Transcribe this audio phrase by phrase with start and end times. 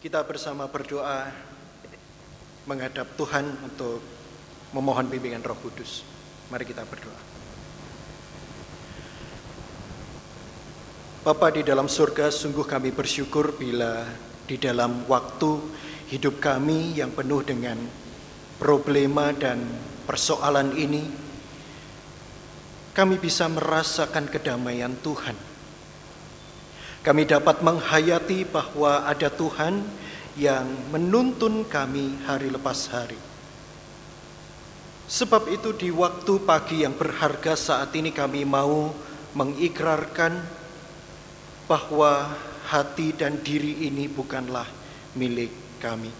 [0.00, 1.28] Kita bersama berdoa
[2.64, 4.00] menghadap Tuhan untuk
[4.72, 6.00] memohon bimbingan Roh Kudus.
[6.48, 7.20] Mari kita berdoa.
[11.20, 14.08] Bapa di dalam surga, sungguh kami bersyukur bila
[14.48, 15.60] di dalam waktu
[16.08, 17.76] hidup kami yang penuh dengan
[18.56, 19.60] problema dan
[20.08, 21.04] persoalan ini,
[22.96, 25.49] kami bisa merasakan kedamaian Tuhan.
[27.00, 29.80] Kami dapat menghayati bahwa ada Tuhan
[30.36, 33.16] yang menuntun kami hari lepas hari.
[35.10, 38.92] Sebab itu di waktu pagi yang berharga saat ini kami mau
[39.32, 40.38] mengikrarkan
[41.66, 42.36] bahwa
[42.68, 44.68] hati dan diri ini bukanlah
[45.16, 46.12] milik kami,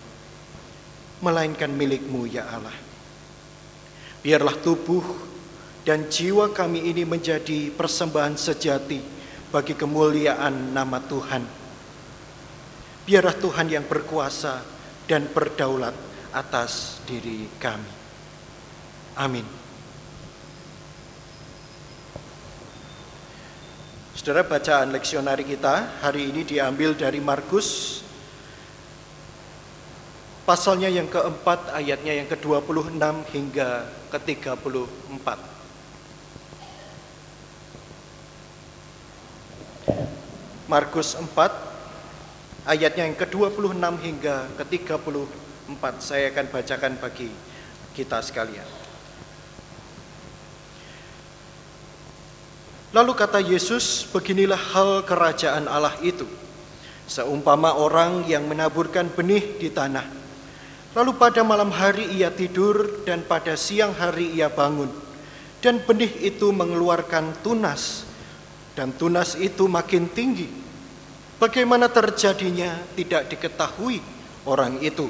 [1.23, 2.75] melainkan milikmu ya Allah.
[4.25, 5.05] Biarlah tubuh
[5.85, 8.99] dan jiwa kami ini menjadi persembahan sejati
[9.51, 11.43] bagi kemuliaan nama Tuhan.
[13.05, 14.63] Biarlah Tuhan yang berkuasa
[15.11, 15.95] dan berdaulat
[16.31, 17.91] atas diri kami.
[19.19, 19.43] Amin.
[24.15, 27.99] Saudara bacaan leksionari kita hari ini diambil dari Markus
[30.45, 33.01] pasalnya yang keempat ayatnya yang ke-26
[33.33, 35.60] hingga ke-34.
[40.71, 41.35] Markus 4
[42.63, 43.75] ayatnya yang ke-26
[44.07, 47.27] hingga ke-34 saya akan bacakan bagi
[47.91, 48.69] kita sekalian.
[52.95, 56.27] Lalu kata Yesus, beginilah hal kerajaan Allah itu.
[57.11, 60.07] Seumpama orang yang menaburkan benih di tanah.
[60.95, 64.91] Lalu pada malam hari ia tidur dan pada siang hari ia bangun.
[65.63, 68.10] Dan benih itu mengeluarkan tunas.
[68.75, 70.47] Dan tunas itu makin tinggi.
[71.41, 74.01] Bagaimana terjadinya tidak diketahui
[74.45, 75.09] orang itu.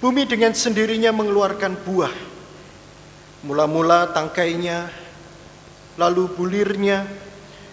[0.00, 2.14] Bumi dengan sendirinya mengeluarkan buah.
[3.44, 4.88] Mula-mula tangkainya
[5.96, 7.08] lalu bulirnya,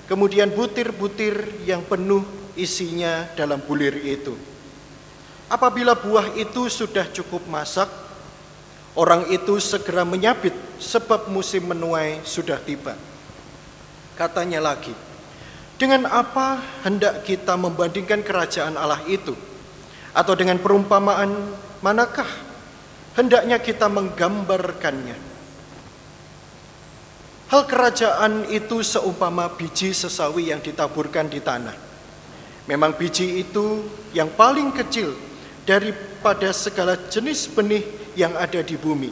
[0.07, 2.23] kemudian butir-butir yang penuh
[2.56, 4.35] isinya dalam bulir itu.
[5.52, 7.91] Apabila buah itu sudah cukup masak,
[8.96, 12.96] orang itu segera menyabit sebab musim menuai sudah tiba.
[14.13, 14.94] Katanya lagi,
[15.81, 19.34] dengan apa hendak kita membandingkan kerajaan Allah itu?
[20.13, 21.34] Atau dengan perumpamaan
[21.81, 22.29] manakah
[23.18, 25.18] hendaknya kita menggambarkannya?
[27.50, 31.78] Hal kerajaan itu seumpama biji sesawi yang ditaburkan di tanah.
[32.69, 35.13] Memang biji itu yang paling kecil
[35.66, 39.12] daripada segala jenis benih yang ada di bumi.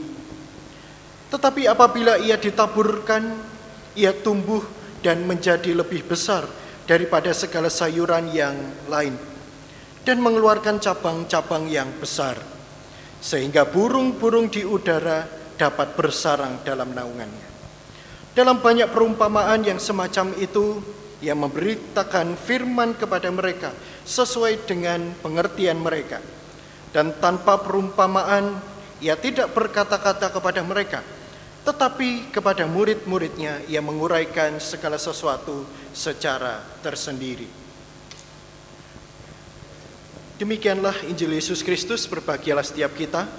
[1.29, 3.29] Tetapi apabila ia ditaburkan,
[3.93, 4.63] ia tumbuh
[5.01, 6.45] dan menjadi lebih besar
[6.85, 8.55] daripada segala sayuran yang
[8.89, 9.13] lain
[10.01, 12.37] dan mengeluarkan cabang-cabang yang besar
[13.21, 15.29] sehingga burung-burung di udara
[15.61, 17.53] dapat bersarang dalam naungannya.
[18.33, 20.81] Dalam banyak perumpamaan yang semacam itu,
[21.21, 23.69] ia memberitakan firman kepada mereka
[24.07, 26.17] sesuai dengan pengertian mereka.
[26.89, 28.57] Dan tanpa perumpamaan,
[28.99, 31.05] ia tidak berkata-kata kepada mereka,
[31.61, 37.45] tetapi kepada murid-muridnya ia menguraikan segala sesuatu secara tersendiri.
[40.41, 43.29] Demikianlah Injil Yesus Kristus, berbahagialah setiap kita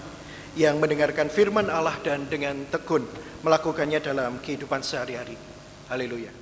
[0.54, 3.02] yang mendengarkan firman Allah dan dengan tekun
[3.42, 5.34] melakukannya dalam kehidupan sehari-hari.
[5.90, 6.41] Haleluya.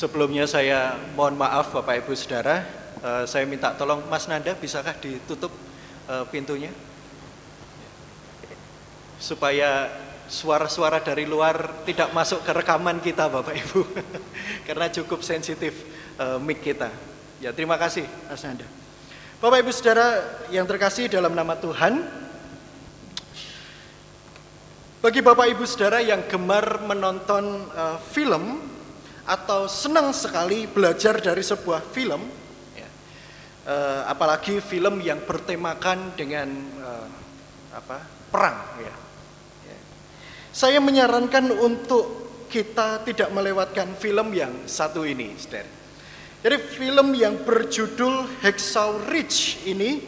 [0.00, 5.48] Sebelumnya saya mohon maaf Bapak Ibu Saudara Uh, saya minta tolong Mas Nanda bisakah ditutup
[6.04, 6.68] uh, pintunya
[9.16, 9.88] supaya
[10.28, 13.80] suara-suara dari luar tidak masuk ke rekaman kita Bapak Ibu
[14.68, 15.80] karena cukup sensitif
[16.20, 16.92] uh, mic kita.
[17.40, 18.68] Ya terima kasih Mas Nanda.
[19.40, 20.20] Bapak Ibu Saudara
[20.52, 22.04] yang terkasih dalam nama Tuhan,
[25.00, 27.64] bagi Bapak Ibu Saudara yang gemar menonton
[28.12, 28.60] film
[29.26, 32.22] atau senang sekali belajar dari sebuah film,
[33.66, 36.48] uh, apalagi film yang bertemakan dengan
[36.80, 37.08] uh,
[37.76, 38.94] apa perang ya.
[39.68, 39.78] ya.
[40.50, 42.20] Saya menyarankan untuk
[42.50, 45.70] kita tidak melewatkan film yang satu ini, saudara.
[46.40, 50.00] Jadi film yang berjudul Hexaw Ridge ini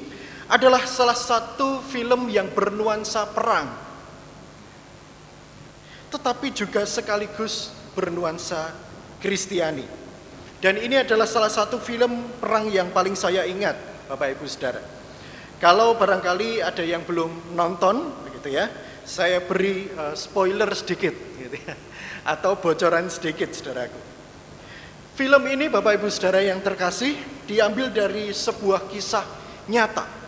[0.48, 3.82] adalah salah satu film yang bernuansa perang.
[6.12, 8.68] tetapi juga sekaligus bernuansa
[9.22, 9.86] Kristiani.
[10.58, 13.74] Dan ini adalah salah satu film perang yang paling saya ingat,
[14.10, 14.82] Bapak Ibu Saudara.
[15.62, 18.66] Kalau barangkali ada yang belum nonton, begitu ya,
[19.06, 21.74] saya beri uh, spoiler sedikit, gitu ya,
[22.26, 23.98] atau bocoran sedikit, saudaraku.
[25.14, 27.14] Film ini, Bapak Ibu Saudara yang terkasih,
[27.46, 29.26] diambil dari sebuah kisah
[29.70, 30.22] nyata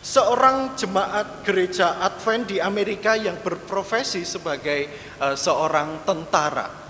[0.00, 4.88] seorang jemaat gereja Advent di Amerika yang berprofesi sebagai
[5.20, 6.89] uh, seorang tentara.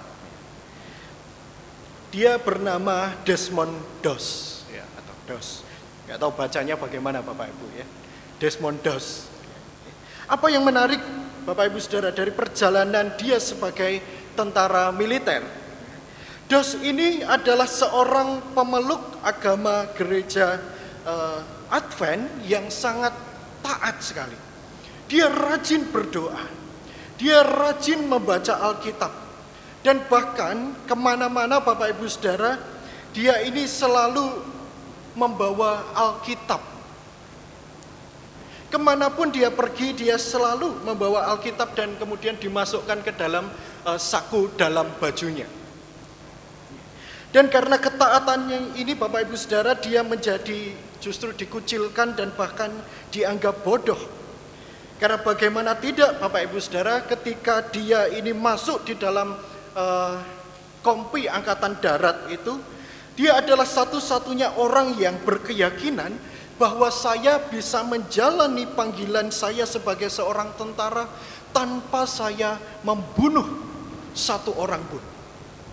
[2.10, 5.62] Dia bernama Desmond Doss ya, atau Doss.
[6.10, 7.86] Gak tahu bacanya bagaimana Bapak Ibu ya.
[8.42, 9.30] Desmond Doss.
[10.26, 10.98] Apa yang menarik
[11.46, 14.02] Bapak Ibu Saudara dari perjalanan dia sebagai
[14.34, 15.46] tentara militer?
[16.50, 20.58] Dos ini adalah seorang pemeluk agama gereja
[21.06, 21.38] uh,
[21.70, 23.14] Advent yang sangat
[23.62, 24.34] taat sekali.
[25.06, 26.42] Dia rajin berdoa,
[27.14, 29.14] dia rajin membaca Alkitab,
[29.80, 32.60] dan bahkan ke mana-mana Bapak Ibu Saudara,
[33.16, 34.44] dia ini selalu
[35.16, 36.60] membawa Alkitab.
[38.70, 43.50] Ke mana pun dia pergi, dia selalu membawa Alkitab dan kemudian dimasukkan ke dalam
[43.82, 45.48] uh, saku dalam bajunya.
[47.30, 52.70] Dan karena ketaatannya ini Bapak Ibu Saudara dia menjadi justru dikucilkan dan bahkan
[53.10, 53.98] dianggap bodoh.
[55.00, 59.34] Karena bagaimana tidak Bapak Ibu Saudara ketika dia ini masuk di dalam
[59.76, 60.20] uh,
[60.80, 62.56] kompi angkatan darat itu
[63.20, 66.16] dia adalah satu-satunya orang yang berkeyakinan
[66.56, 71.08] bahwa saya bisa menjalani panggilan saya sebagai seorang tentara
[71.52, 73.44] tanpa saya membunuh
[74.12, 75.02] satu orang pun.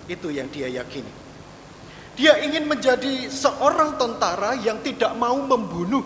[0.08, 1.12] Itu yang dia yakini.
[2.18, 6.02] Dia ingin menjadi seorang tentara yang tidak mau membunuh.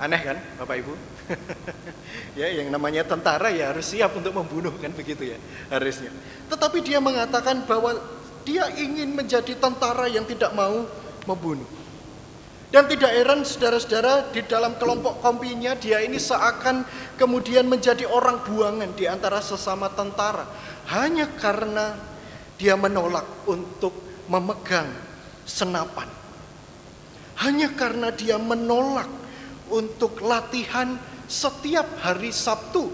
[0.00, 1.15] Aneh kan, Bapak Ibu?
[2.38, 5.38] ya, yang namanya tentara ya harus siap untuk membunuh kan begitu ya,
[5.70, 6.10] harusnya.
[6.46, 7.98] Tetapi dia mengatakan bahwa
[8.46, 10.86] dia ingin menjadi tentara yang tidak mau
[11.26, 11.66] membunuh.
[12.66, 16.82] Dan tidak heran saudara-saudara di dalam kelompok kompinya dia ini seakan
[17.14, 20.44] kemudian menjadi orang buangan di antara sesama tentara.
[20.90, 21.94] Hanya karena
[22.58, 23.94] dia menolak untuk
[24.26, 24.90] memegang
[25.46, 26.10] senapan.
[27.38, 29.08] Hanya karena dia menolak
[29.70, 32.90] untuk latihan setiap hari Sabtu.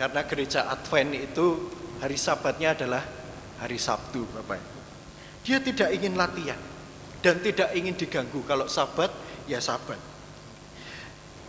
[0.00, 1.68] Karena gereja Advent itu
[2.00, 3.04] hari sabatnya adalah
[3.60, 4.58] hari Sabtu, Bapak.
[5.44, 6.56] Dia tidak ingin latihan
[7.20, 9.12] dan tidak ingin diganggu kalau sabat
[9.44, 10.00] ya sabat.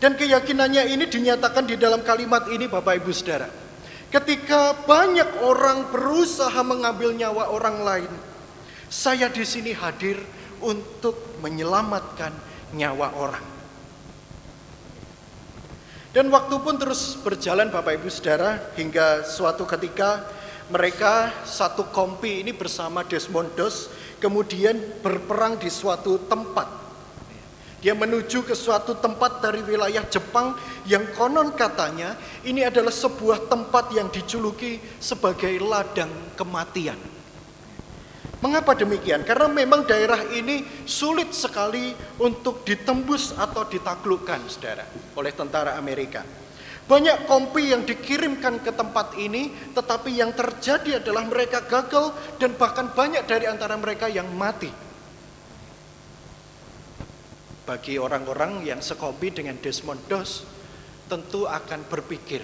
[0.02, 3.48] Dan keyakinannya ini dinyatakan di dalam kalimat ini Bapak Ibu Saudara.
[4.12, 8.12] Ketika banyak orang berusaha mengambil nyawa orang lain,
[8.92, 10.20] saya di sini hadir
[10.60, 12.36] untuk menyelamatkan
[12.76, 13.61] nyawa orang.
[16.12, 20.28] Dan waktu pun terus berjalan Bapak Ibu Saudara hingga suatu ketika
[20.68, 23.88] mereka satu kompi ini bersama Desmond Doss
[24.20, 26.68] kemudian berperang di suatu tempat.
[27.80, 30.54] Dia menuju ke suatu tempat dari wilayah Jepang
[30.84, 37.21] yang konon katanya ini adalah sebuah tempat yang dijuluki sebagai ladang kematian.
[38.42, 39.22] Mengapa demikian?
[39.22, 44.82] Karena memang daerah ini sulit sekali untuk ditembus atau ditaklukkan, saudara,
[45.14, 46.26] oleh tentara Amerika.
[46.90, 52.90] Banyak kompi yang dikirimkan ke tempat ini, tetapi yang terjadi adalah mereka gagal dan bahkan
[52.90, 54.74] banyak dari antara mereka yang mati.
[57.62, 60.42] Bagi orang-orang yang sekompi dengan Desmond Doss,
[61.06, 62.42] tentu akan berpikir,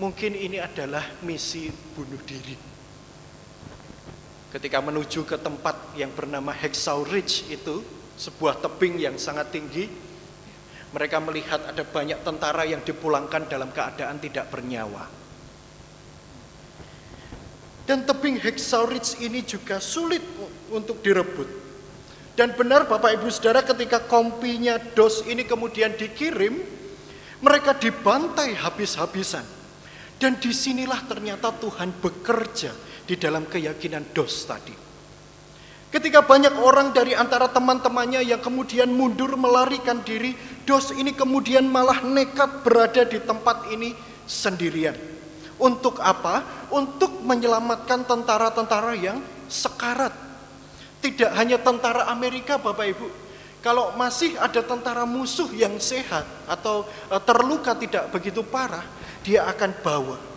[0.00, 2.77] mungkin ini adalah misi bunuh diri
[4.48, 7.84] ketika menuju ke tempat yang bernama Hexau Ridge itu,
[8.16, 9.86] sebuah tebing yang sangat tinggi,
[10.88, 15.04] mereka melihat ada banyak tentara yang dipulangkan dalam keadaan tidak bernyawa.
[17.84, 20.20] Dan tebing Hexau Ridge ini juga sulit
[20.72, 21.48] untuk direbut.
[22.36, 26.60] Dan benar Bapak Ibu Saudara ketika kompinya dos ini kemudian dikirim,
[27.40, 29.44] mereka dibantai habis-habisan.
[30.18, 34.76] Dan di sinilah ternyata Tuhan bekerja di dalam keyakinan dos tadi.
[35.88, 40.36] Ketika banyak orang dari antara teman-temannya yang kemudian mundur melarikan diri,
[40.68, 43.96] dos ini kemudian malah nekat berada di tempat ini
[44.28, 44.92] sendirian.
[45.56, 46.68] Untuk apa?
[46.68, 50.12] Untuk menyelamatkan tentara-tentara yang sekarat.
[51.00, 53.08] Tidak hanya tentara Amerika Bapak Ibu.
[53.64, 58.84] Kalau masih ada tentara musuh yang sehat atau eh, terluka tidak begitu parah,
[59.24, 60.27] dia akan bawa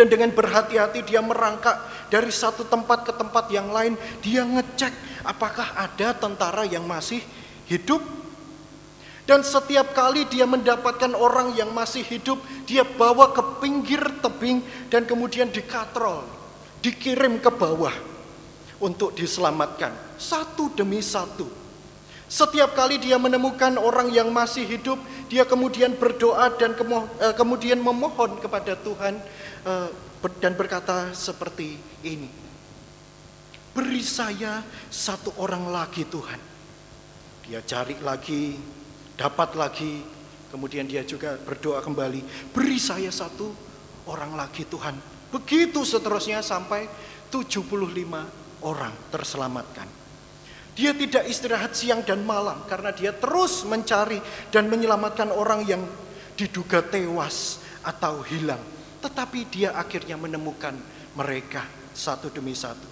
[0.00, 1.76] dan dengan berhati-hati dia merangkak
[2.08, 4.00] dari satu tempat ke tempat yang lain.
[4.24, 7.20] Dia ngecek apakah ada tentara yang masih
[7.68, 8.00] hidup.
[9.28, 15.04] Dan setiap kali dia mendapatkan orang yang masih hidup, dia bawa ke pinggir tebing dan
[15.04, 16.24] kemudian dikatrol,
[16.80, 17.92] dikirim ke bawah
[18.80, 21.59] untuk diselamatkan satu demi satu.
[22.30, 28.38] Setiap kali dia menemukan orang yang masih hidup, dia kemudian berdoa dan eh, kemudian memohon
[28.38, 29.18] kepada Tuhan
[29.66, 29.88] eh,
[30.38, 31.74] dan berkata seperti
[32.06, 32.30] ini.
[33.74, 36.38] Beri saya satu orang lagi Tuhan.
[37.50, 38.54] Dia cari lagi,
[39.18, 39.98] dapat lagi,
[40.54, 42.54] kemudian dia juga berdoa kembali.
[42.54, 43.50] Beri saya satu
[44.06, 44.94] orang lagi Tuhan.
[45.34, 46.86] Begitu seterusnya sampai
[47.26, 47.58] 75
[48.62, 49.99] orang terselamatkan.
[50.78, 54.22] Dia tidak istirahat siang dan malam karena dia terus mencari
[54.54, 55.82] dan menyelamatkan orang yang
[56.38, 58.60] diduga tewas atau hilang.
[59.02, 60.76] Tetapi dia akhirnya menemukan
[61.18, 62.86] mereka satu demi satu.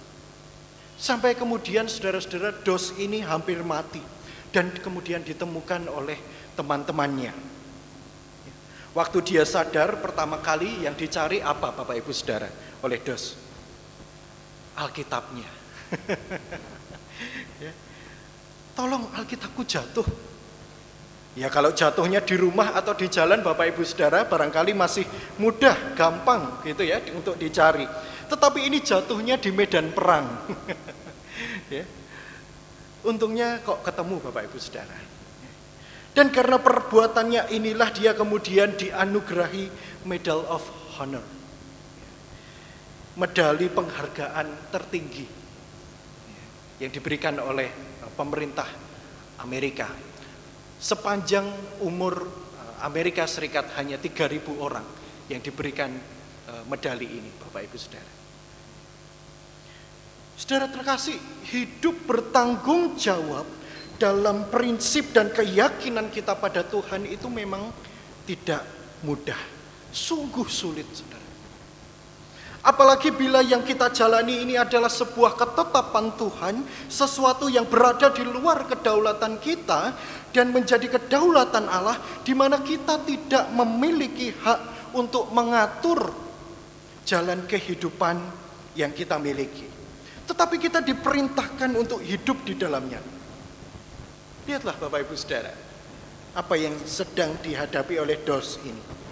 [0.99, 4.03] Sampai kemudian saudara-saudara dos ini hampir mati
[4.51, 6.19] dan kemudian ditemukan oleh
[6.59, 7.31] teman-temannya.
[8.97, 12.51] Waktu dia sadar pertama kali yang dicari apa Bapak Ibu Saudara
[12.83, 13.39] oleh dos?
[14.75, 15.47] Alkitabnya.
[18.79, 20.07] Tolong Alkitabku jatuh.
[21.35, 25.03] Ya kalau jatuhnya di rumah atau di jalan Bapak Ibu Saudara barangkali masih
[25.43, 27.83] mudah, gampang gitu ya untuk dicari.
[28.31, 30.31] Tetapi ini jatuhnya di medan perang.
[31.75, 31.83] ya.
[33.03, 34.99] Untungnya kok ketemu Bapak Ibu Saudara.
[36.15, 39.71] Dan karena perbuatannya inilah dia kemudian dianugerahi
[40.07, 40.63] Medal of
[40.99, 41.27] Honor.
[43.19, 45.27] Medali penghargaan tertinggi
[46.79, 48.67] yang diberikan oleh pemerintah
[49.39, 49.87] Amerika.
[50.83, 51.47] Sepanjang
[51.87, 54.83] umur uh, Amerika Serikat hanya 3000 orang
[55.31, 55.95] yang diberikan
[56.51, 58.13] uh, medali ini Bapak Ibu Saudara.
[60.39, 61.19] Saudara terkasih,
[61.51, 63.47] hidup bertanggung jawab
[63.99, 67.75] dalam prinsip dan keyakinan kita pada Tuhan itu memang
[68.23, 68.63] tidak
[69.03, 69.39] mudah.
[69.91, 70.87] Sungguh sulit.
[72.59, 76.55] Apalagi bila yang kita jalani ini adalah sebuah ketetapan Tuhan,
[76.91, 79.95] sesuatu yang berada di luar kedaulatan kita
[80.35, 81.97] dan menjadi kedaulatan Allah
[82.27, 86.11] di mana kita tidak memiliki hak untuk mengatur
[87.07, 88.19] jalan kehidupan
[88.75, 89.65] yang kita miliki.
[90.29, 93.01] Tetapi kita diperintahkan untuk hidup di dalamnya.
[94.45, 95.55] Lihatlah Bapak Ibu Saudara,
[96.37, 99.08] apa yang sedang dihadapi oleh dos ini.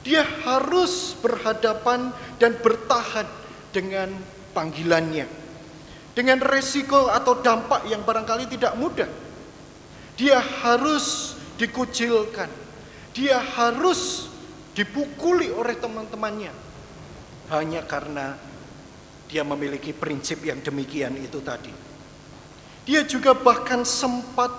[0.00, 2.08] Dia harus berhadapan
[2.40, 3.28] dan bertahan
[3.68, 4.08] dengan
[4.56, 5.28] panggilannya.
[6.16, 9.08] Dengan resiko atau dampak yang barangkali tidak mudah.
[10.16, 12.48] Dia harus dikucilkan.
[13.12, 14.28] Dia harus
[14.72, 16.52] dipukuli oleh teman-temannya.
[17.52, 18.38] Hanya karena
[19.30, 21.70] dia memiliki prinsip yang demikian itu tadi.
[22.88, 24.50] Dia juga bahkan sempat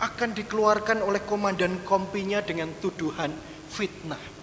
[0.00, 3.34] akan dikeluarkan oleh komandan kompinya dengan tuduhan
[3.68, 4.39] fitnah.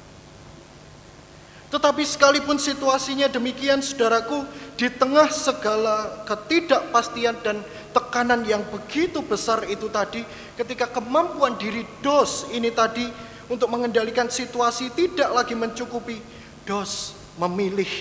[1.68, 4.48] Tetapi sekalipun situasinya demikian saudaraku,
[4.80, 7.60] di tengah segala ketidakpastian dan
[7.92, 10.24] tekanan yang begitu besar itu tadi,
[10.56, 13.04] ketika kemampuan diri dos ini tadi
[13.52, 16.24] untuk mengendalikan situasi tidak lagi mencukupi,
[16.64, 17.92] dos memilih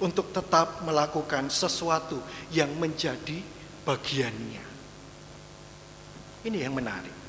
[0.00, 2.16] untuk tetap melakukan sesuatu
[2.48, 3.36] yang menjadi
[3.84, 4.64] bagiannya.
[6.40, 7.19] Ini yang menarik.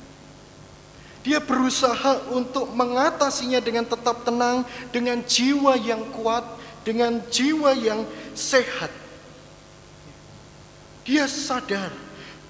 [1.22, 6.42] Dia berusaha untuk mengatasinya dengan tetap tenang, dengan jiwa yang kuat,
[6.82, 8.02] dengan jiwa yang
[8.34, 8.90] sehat.
[11.06, 11.94] Dia sadar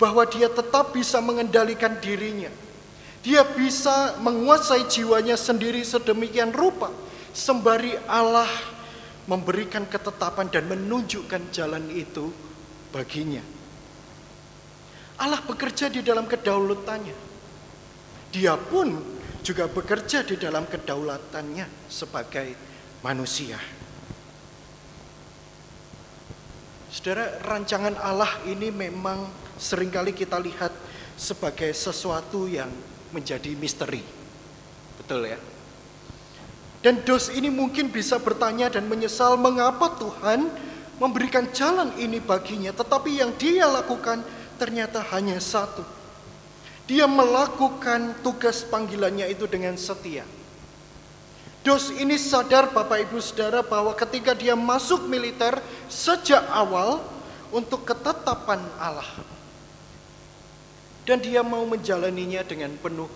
[0.00, 2.48] bahwa dia tetap bisa mengendalikan dirinya.
[3.22, 6.90] Dia bisa menguasai jiwanya sendiri sedemikian rupa,
[7.30, 8.50] sembari Allah
[9.30, 12.34] memberikan ketetapan dan menunjukkan jalan itu
[12.90, 13.44] baginya.
[15.22, 17.31] Allah bekerja di dalam kedaulatannya.
[18.32, 18.96] Dia pun
[19.44, 22.56] juga bekerja di dalam kedaulatannya sebagai
[23.04, 23.60] manusia.
[26.88, 29.28] Saudara, rancangan Allah ini memang
[29.60, 30.72] sering kali kita lihat
[31.16, 32.72] sebagai sesuatu yang
[33.12, 34.00] menjadi misteri.
[34.96, 35.38] Betul ya?
[36.80, 40.48] Dan dos ini mungkin bisa bertanya dan menyesal mengapa Tuhan
[40.96, 42.72] memberikan jalan ini baginya.
[42.72, 44.24] Tetapi yang dia lakukan
[44.56, 46.01] ternyata hanya satu
[46.86, 50.26] dia melakukan tugas panggilannya itu dengan setia.
[51.62, 56.98] Dos ini sadar Bapak Ibu Saudara bahwa ketika dia masuk militer sejak awal
[57.54, 59.06] untuk ketetapan Allah.
[61.06, 63.06] Dan dia mau menjalaninya dengan penuh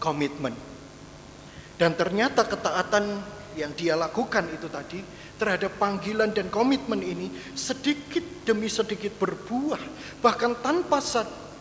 [0.00, 0.56] komitmen.
[1.76, 3.20] Dan ternyata ketaatan
[3.52, 5.00] yang dia lakukan itu tadi
[5.36, 9.80] terhadap panggilan dan komitmen ini sedikit demi sedikit berbuah.
[10.24, 11.04] Bahkan tanpa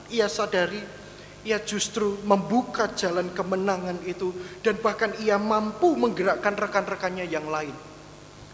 [0.08, 1.01] ia sadari
[1.42, 4.30] ia justru membuka jalan kemenangan itu
[4.62, 7.74] dan bahkan ia mampu menggerakkan rekan-rekannya yang lain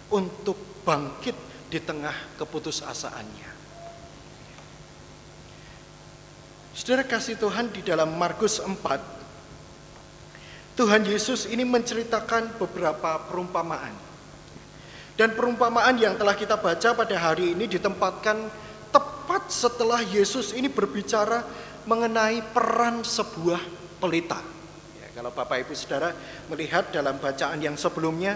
[0.08, 0.56] untuk
[0.88, 1.36] bangkit
[1.68, 3.50] di tengah keputusasaannya.
[6.72, 9.18] Saudara kasih Tuhan di dalam Markus 4
[10.78, 13.98] Tuhan Yesus ini menceritakan beberapa perumpamaan.
[15.18, 18.46] Dan perumpamaan yang telah kita baca pada hari ini ditempatkan
[18.94, 21.42] tepat setelah Yesus ini berbicara
[21.88, 23.64] mengenai peran sebuah
[24.04, 24.44] pelita.
[25.00, 26.12] Ya, kalau Bapak Ibu Saudara
[26.52, 28.36] melihat dalam bacaan yang sebelumnya,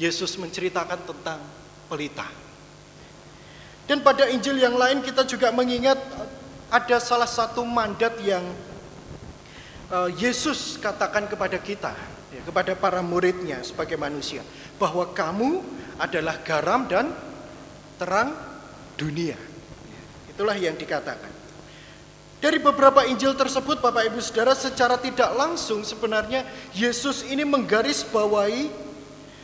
[0.00, 1.38] Yesus menceritakan tentang
[1.86, 2.24] pelita.
[3.84, 6.00] Dan pada Injil yang lain kita juga mengingat
[6.70, 8.46] ada salah satu mandat yang
[9.92, 11.92] uh, Yesus katakan kepada kita,
[12.32, 14.40] ya, kepada para muridnya sebagai manusia,
[14.80, 15.60] bahwa kamu
[16.00, 17.12] adalah garam dan
[18.00, 18.32] terang
[18.96, 19.36] dunia.
[20.30, 21.39] Itulah yang dikatakan.
[22.40, 28.72] Dari beberapa Injil tersebut Bapak Ibu Saudara secara tidak langsung sebenarnya Yesus ini menggarisbawahi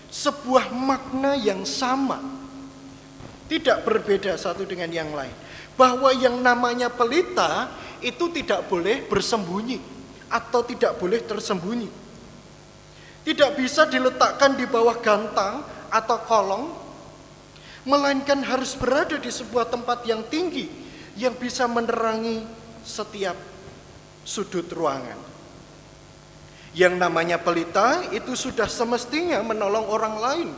[0.08, 2.24] sebuah makna yang sama.
[3.52, 5.36] Tidak berbeda satu dengan yang lain.
[5.76, 7.68] Bahwa yang namanya pelita
[8.00, 9.76] itu tidak boleh bersembunyi
[10.32, 11.92] atau tidak boleh tersembunyi.
[13.28, 15.60] Tidak bisa diletakkan di bawah gantang
[15.92, 16.64] atau kolong
[17.84, 20.66] melainkan harus berada di sebuah tempat yang tinggi
[21.14, 23.34] yang bisa menerangi setiap
[24.22, 25.18] sudut ruangan.
[26.76, 30.48] Yang namanya pelita itu sudah semestinya menolong orang lain,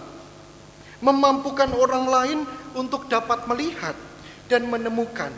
[1.01, 2.39] memampukan orang lain
[2.77, 3.97] untuk dapat melihat
[4.51, 5.33] dan menemukan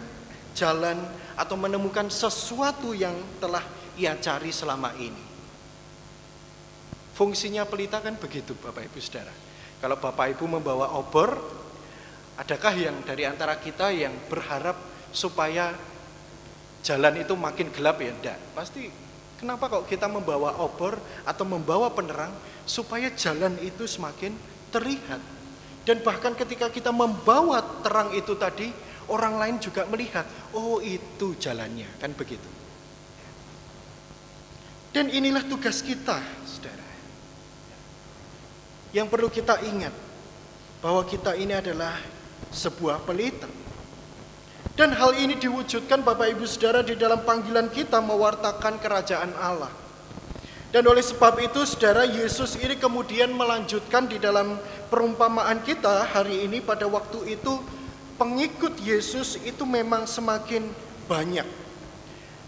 [0.56, 0.99] jalan
[1.38, 3.62] atau menemukan sesuatu yang telah
[3.94, 5.25] ia cari selama ini.
[7.12, 9.32] Fungsinya pelita kan begitu Bapak Ibu Saudara.
[9.85, 11.37] Kalau Bapak Ibu membawa obor,
[12.40, 14.80] adakah yang dari antara kita yang berharap
[15.12, 15.76] supaya
[16.81, 18.39] jalan itu makin gelap ya enggak.
[18.57, 18.89] Pasti
[19.37, 22.33] kenapa kok kita membawa obor atau membawa penerang
[22.65, 24.37] supaya jalan itu semakin
[24.71, 25.21] terlihat.
[25.85, 28.69] Dan bahkan ketika kita membawa terang itu tadi,
[29.09, 32.47] orang lain juga melihat, oh itu jalannya, kan begitu.
[34.93, 36.88] Dan inilah tugas kita, saudara.
[38.93, 39.95] Yang perlu kita ingat,
[40.85, 41.97] bahwa kita ini adalah
[42.53, 43.49] sebuah pelita
[44.78, 49.70] dan hal ini diwujudkan Bapak Ibu Saudara di dalam panggilan kita mewartakan kerajaan Allah.
[50.70, 54.54] Dan oleh sebab itu Saudara Yesus ini kemudian melanjutkan di dalam
[54.87, 57.59] perumpamaan kita hari ini pada waktu itu
[58.14, 60.70] pengikut Yesus itu memang semakin
[61.11, 61.48] banyak.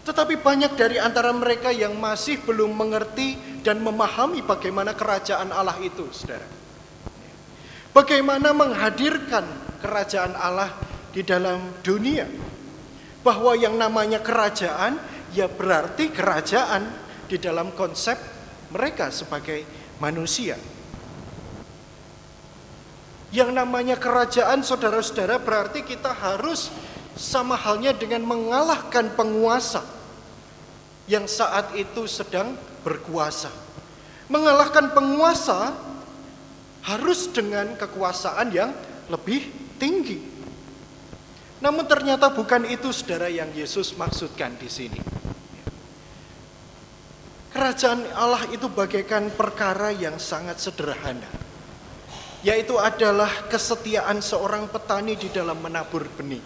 [0.03, 6.07] Tetapi banyak dari antara mereka yang masih belum mengerti dan memahami bagaimana kerajaan Allah itu,
[6.11, 6.47] Saudara.
[7.95, 9.47] Bagaimana menghadirkan
[9.79, 10.71] kerajaan Allah
[11.13, 12.25] di dalam dunia.
[13.23, 14.99] Bahwa yang namanya kerajaan
[15.31, 16.83] ya berarti kerajaan
[17.29, 18.19] di dalam konsep
[18.73, 19.63] mereka sebagai
[20.01, 20.59] manusia.
[23.33, 26.69] Yang namanya kerajaan saudara-saudara berarti kita harus
[27.17, 29.81] sama halnya dengan mengalahkan penguasa
[31.09, 32.53] yang saat itu sedang
[32.85, 33.49] berkuasa.
[34.29, 35.73] Mengalahkan penguasa
[36.83, 38.71] harus dengan kekuasaan yang
[39.09, 39.49] lebih
[39.81, 40.32] tinggi.
[41.63, 44.99] Namun ternyata bukan itu saudara yang Yesus maksudkan di sini.
[47.55, 51.23] Kerajaan Allah itu bagaikan perkara yang sangat sederhana.
[52.43, 56.43] Yaitu adalah kesetiaan seorang petani di dalam menabur benih.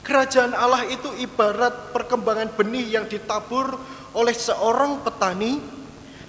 [0.00, 3.76] Kerajaan Allah itu ibarat perkembangan benih yang ditabur
[4.16, 5.60] oleh seorang petani,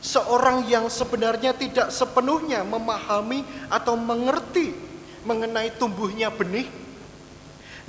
[0.03, 4.94] seorang yang sebenarnya tidak sepenuhnya memahami atau mengerti
[5.25, 6.69] mengenai tumbuhnya benih,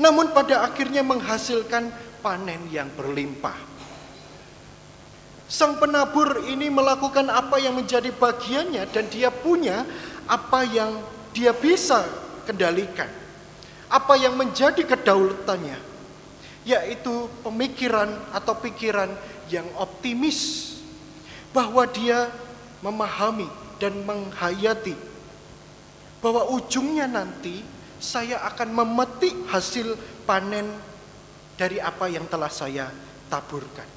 [0.01, 1.93] namun pada akhirnya menghasilkan
[2.25, 3.55] panen yang berlimpah.
[5.47, 9.87] Sang penabur ini melakukan apa yang menjadi bagiannya dan dia punya
[10.27, 10.99] apa yang
[11.31, 12.03] dia bisa
[12.43, 13.07] kendalikan.
[13.87, 15.79] Apa yang menjadi kedaulatannya
[16.67, 19.07] yaitu pemikiran atau pikiran
[19.47, 20.75] yang optimis
[21.55, 22.27] bahwa dia
[22.83, 23.47] memahami
[23.79, 24.99] dan menghayati
[26.21, 27.61] bahwa ujungnya nanti
[27.97, 29.97] saya akan memetik hasil
[30.29, 30.69] panen
[31.57, 32.93] dari apa yang telah saya
[33.33, 33.89] taburkan.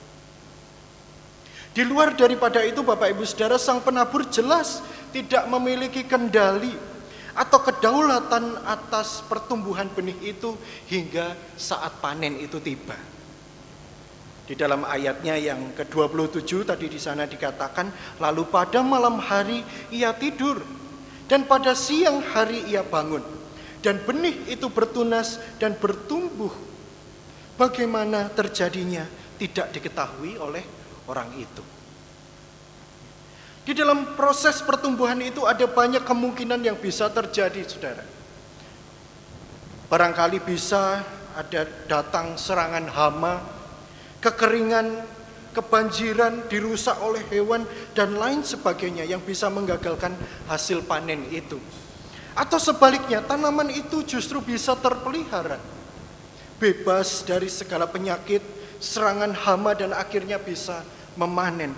[1.69, 4.81] Di luar daripada itu Bapak Ibu Saudara sang penabur jelas
[5.13, 6.73] tidak memiliki kendali
[7.37, 10.57] atau kedaulatan atas pertumbuhan benih itu
[10.89, 12.97] hingga saat panen itu tiba.
[14.49, 19.61] Di dalam ayatnya yang ke-27 tadi di sana dikatakan, lalu pada malam hari
[19.93, 20.57] ia tidur
[21.29, 23.21] dan pada siang hari ia bangun.
[23.79, 26.67] Dan benih itu bertunas dan bertumbuh.
[27.59, 29.03] bagaimana terjadinya
[29.35, 30.63] tidak diketahui oleh
[31.11, 31.59] orang itu.
[33.67, 38.07] Di dalam proses pertumbuhan itu ada banyak kemungkinan yang bisa terjadi, saudara.
[39.91, 41.03] Barangkali bisa
[41.35, 43.43] ada datang serangan hama,
[44.23, 45.03] kekeringan,
[45.59, 50.15] kebanjiran, dirusak oleh hewan, dan lain sebagainya yang bisa menggagalkan
[50.47, 51.59] hasil panen itu.
[52.31, 55.59] Atau sebaliknya, tanaman itu justru bisa terpelihara,
[56.55, 58.39] bebas dari segala penyakit,
[58.79, 60.87] serangan hama, dan akhirnya bisa
[61.19, 61.75] memanen.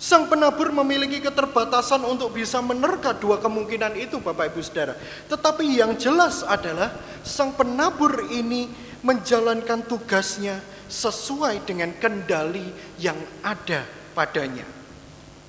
[0.00, 4.96] Sang penabur memiliki keterbatasan untuk bisa menerka dua kemungkinan itu Bapak Ibu Saudara.
[5.28, 6.88] Tetapi yang jelas adalah
[7.20, 8.72] sang penabur ini
[9.04, 10.56] menjalankan tugasnya
[10.90, 12.66] sesuai dengan kendali
[12.98, 14.66] yang ada padanya.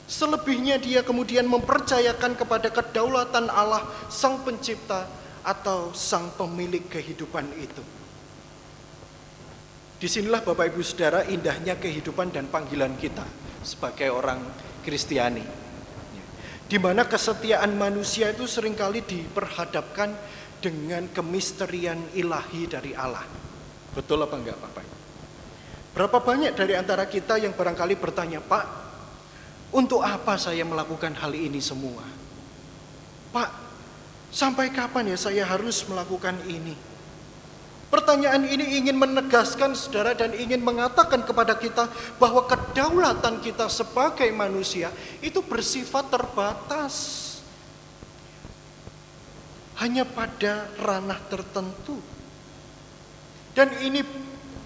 [0.05, 5.09] Selebihnya dia kemudian mempercayakan kepada kedaulatan Allah sang pencipta
[5.41, 7.81] atau sang pemilik kehidupan itu.
[9.97, 13.25] Di sinilah Bapak Ibu Saudara indahnya kehidupan dan panggilan kita
[13.65, 14.41] sebagai orang
[14.81, 15.45] Kristiani.
[16.65, 20.11] Di mana kesetiaan manusia itu sering kali diperhadapkan
[20.57, 23.23] dengan kemisterian ilahi dari Allah.
[23.91, 24.90] Betul apa enggak Bapak?
[25.91, 28.65] Berapa banyak dari antara kita yang barangkali bertanya, Pak,
[29.75, 32.03] untuk apa saya melakukan hal ini semua?
[33.31, 33.49] Pak,
[34.31, 36.91] sampai kapan ya saya harus melakukan ini?
[37.91, 44.87] Pertanyaan ini ingin menegaskan saudara dan ingin mengatakan kepada kita bahwa kedaulatan kita sebagai manusia
[45.19, 47.19] itu bersifat terbatas.
[49.75, 51.99] Hanya pada ranah tertentu.
[53.51, 54.07] Dan ini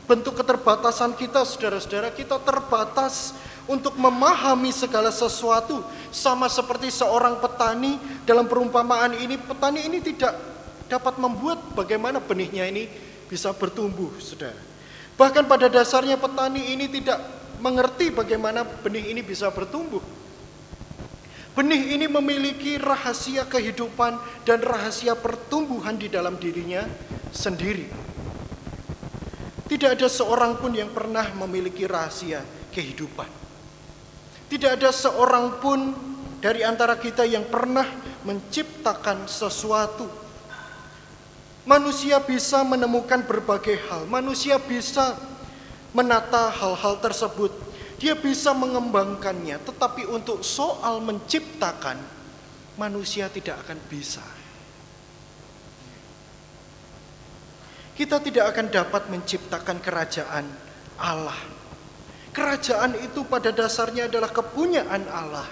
[0.05, 3.33] bentuk keterbatasan kita, saudara-saudara, kita terbatas
[3.65, 5.81] untuk memahami segala sesuatu.
[6.13, 10.37] Sama seperti seorang petani dalam perumpamaan ini, petani ini tidak
[10.85, 12.85] dapat membuat bagaimana benihnya ini
[13.25, 14.57] bisa bertumbuh, saudara.
[15.17, 17.17] Bahkan pada dasarnya petani ini tidak
[17.59, 20.03] mengerti bagaimana benih ini bisa bertumbuh.
[21.55, 26.83] Benih ini memiliki rahasia kehidupan dan rahasia pertumbuhan di dalam dirinya
[27.31, 27.87] sendiri.
[29.65, 33.25] Tidak ada seorang pun yang pernah memiliki rahasia kehidupan.
[34.45, 35.89] Tidak ada seorang pun
[36.38, 37.89] dari antara kita yang pernah
[38.21, 40.06] menciptakan sesuatu.
[41.65, 45.17] Manusia bisa menemukan berbagai hal, manusia bisa
[45.97, 47.49] menata hal-hal tersebut,
[47.97, 51.97] dia bisa mengembangkannya, tetapi untuk soal menciptakan,
[52.78, 54.35] manusia tidak akan bisa.
[57.95, 60.45] Kita tidak akan dapat menciptakan kerajaan
[60.99, 61.39] Allah.
[62.36, 65.47] Kerajaan itu pada dasarnya adalah kepunyaan Allah.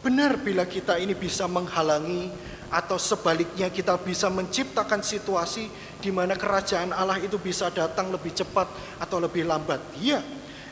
[0.00, 2.32] Benar bila kita ini bisa menghalangi
[2.72, 5.68] atau sebaliknya kita bisa menciptakan situasi
[6.00, 9.84] di mana kerajaan Allah itu bisa datang lebih cepat atau lebih lambat.
[10.00, 10.24] Iya.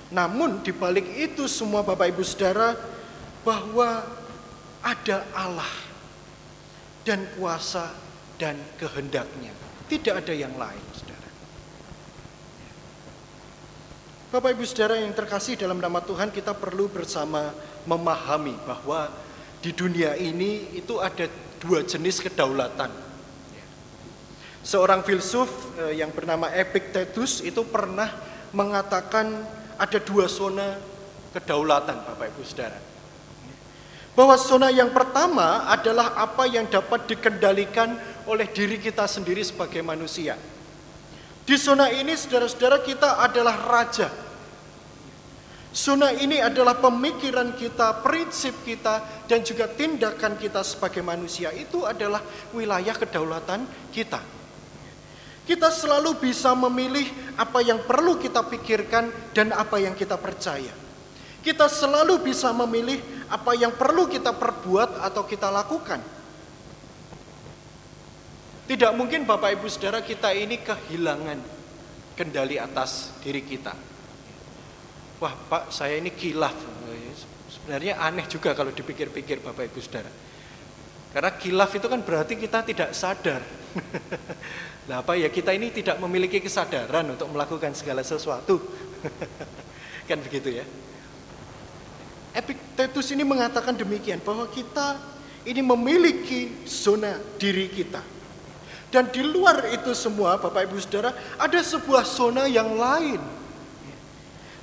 [0.08, 2.72] Namun di balik itu semua Bapak Ibu Saudara
[3.44, 4.08] bahwa
[4.80, 5.72] ada Allah
[7.04, 8.05] dan kuasa
[8.36, 9.52] dan kehendaknya.
[9.86, 11.30] Tidak ada yang lain, saudara.
[14.26, 17.54] Bapak Ibu Saudara yang terkasih dalam nama Tuhan kita perlu bersama
[17.86, 19.08] memahami bahwa
[19.62, 21.30] di dunia ini itu ada
[21.62, 22.90] dua jenis kedaulatan.
[24.66, 28.10] Seorang filsuf eh, yang bernama Epictetus itu pernah
[28.50, 29.30] mengatakan
[29.78, 30.74] ada dua zona
[31.30, 32.78] kedaulatan Bapak Ibu Saudara.
[34.16, 37.94] Bahwa zona yang pertama adalah apa yang dapat dikendalikan
[38.26, 40.34] oleh diri kita sendiri sebagai manusia.
[41.46, 44.10] Di zona ini saudara-saudara kita adalah raja.
[45.76, 51.52] Zona ini adalah pemikiran kita, prinsip kita, dan juga tindakan kita sebagai manusia.
[51.52, 52.24] Itu adalah
[52.56, 54.18] wilayah kedaulatan kita.
[55.46, 57.06] Kita selalu bisa memilih
[57.38, 60.74] apa yang perlu kita pikirkan dan apa yang kita percaya.
[61.44, 62.98] Kita selalu bisa memilih
[63.30, 66.15] apa yang perlu kita perbuat atau kita lakukan.
[68.66, 71.38] Tidak mungkin Bapak Ibu Saudara kita ini kehilangan
[72.18, 73.70] kendali atas diri kita.
[75.22, 76.74] Wah Pak saya ini kilaf.
[77.46, 80.10] Sebenarnya aneh juga kalau dipikir-pikir Bapak Ibu Saudara.
[81.14, 83.38] Karena kilaf itu kan berarti kita tidak sadar.
[84.90, 88.58] nah apa ya kita ini tidak memiliki kesadaran untuk melakukan segala sesuatu.
[90.10, 90.66] kan begitu ya.
[92.34, 94.98] Epictetus ini mengatakan demikian bahwa kita
[95.46, 98.15] ini memiliki zona diri kita
[98.86, 101.10] dan di luar itu semua, Bapak Ibu Saudara,
[101.42, 103.18] ada sebuah zona yang lain.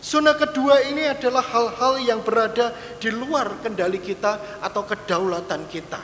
[0.04, 6.00] Zona kedua ini adalah hal-hal yang berada di luar kendali kita atau kedaulatan kita.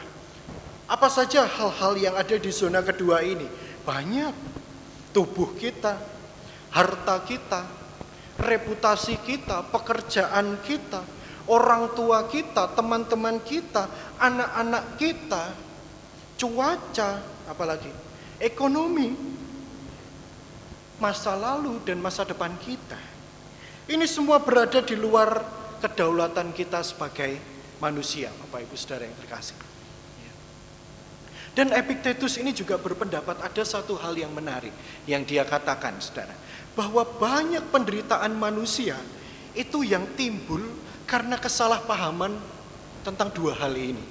[0.87, 3.47] Apa saja hal-hal yang ada di zona kedua ini?
[3.83, 4.51] Banyak.
[5.09, 5.97] tubuh kita,
[6.69, 7.65] harta kita,
[8.37, 11.01] reputasi kita, pekerjaan kita,
[11.49, 13.89] orang tua kita, teman-teman kita,
[14.21, 15.49] anak-anak kita,
[16.37, 17.89] cuaca, apalagi
[18.39, 19.13] ekonomi,
[20.97, 22.97] masa lalu dan masa depan kita.
[23.89, 25.43] Ini semua berada di luar
[25.83, 27.39] kedaulatan kita sebagai
[27.83, 29.57] manusia, Bapak Ibu Saudara yang terkasih.
[31.57, 34.71] Dan Epictetus ini juga berpendapat ada satu hal yang menarik
[35.09, 36.31] yang dia katakan, Saudara,
[36.77, 38.95] bahwa banyak penderitaan manusia
[39.57, 40.61] itu yang timbul
[41.09, 42.37] karena kesalahpahaman
[43.03, 44.05] tentang dua hal ini.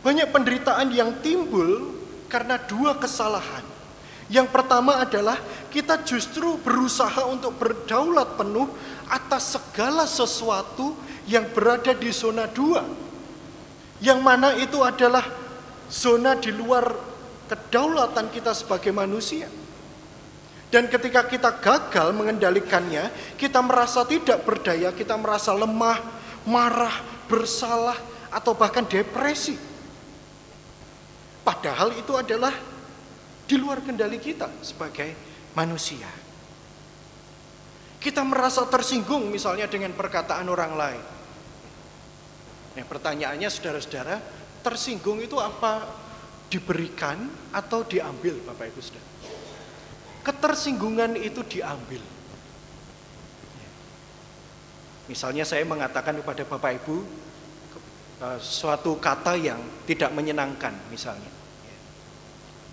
[0.00, 1.99] Banyak penderitaan yang timbul
[2.30, 3.66] karena dua kesalahan.
[4.30, 5.42] Yang pertama adalah
[5.74, 8.70] kita justru berusaha untuk berdaulat penuh
[9.10, 10.94] atas segala sesuatu
[11.26, 12.86] yang berada di zona dua.
[13.98, 15.26] Yang mana itu adalah
[15.90, 16.94] zona di luar
[17.50, 19.50] kedaulatan kita sebagai manusia.
[20.70, 25.98] Dan ketika kita gagal mengendalikannya, kita merasa tidak berdaya, kita merasa lemah,
[26.46, 27.98] marah, bersalah,
[28.30, 29.69] atau bahkan depresi.
[31.50, 32.54] Padahal itu adalah
[33.50, 35.10] di luar kendali kita sebagai
[35.58, 36.06] manusia.
[37.98, 41.04] Kita merasa tersinggung misalnya dengan perkataan orang lain.
[42.78, 44.22] Nah, pertanyaannya saudara-saudara,
[44.62, 45.90] tersinggung itu apa
[46.46, 49.10] diberikan atau diambil Bapak Ibu Saudara?
[50.20, 52.02] ketersinggungan itu diambil.
[55.08, 56.96] Misalnya saya mengatakan kepada Bapak Ibu
[58.22, 59.58] eh, suatu kata yang
[59.88, 61.39] tidak menyenangkan misalnya.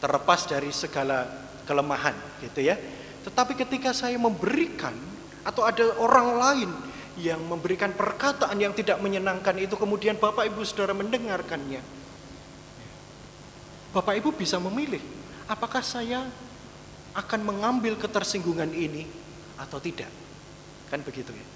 [0.07, 1.27] Terlepas dari segala
[1.67, 2.79] kelemahan gitu ya.
[3.27, 4.95] Tetapi ketika saya memberikan
[5.43, 6.71] atau ada orang lain
[7.19, 11.83] yang memberikan perkataan yang tidak menyenangkan itu kemudian Bapak Ibu Saudara mendengarkannya.
[13.91, 15.03] Bapak Ibu bisa memilih
[15.51, 16.23] apakah saya
[17.11, 19.03] akan mengambil ketersinggungan ini
[19.59, 20.07] atau tidak.
[20.87, 21.47] Kan begitu ya.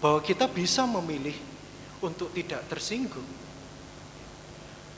[0.00, 1.36] Bahwa kita bisa memilih
[2.00, 3.28] untuk tidak tersinggung.